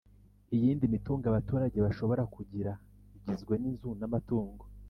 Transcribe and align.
iyindi 0.55 0.85
mitungo 0.93 1.25
abaturage 1.27 1.77
bashobora 1.85 2.23
kugira 2.35 2.71
igizwe 3.17 3.53
n'inzu 3.57 3.89
n'amatungo. 3.99 4.63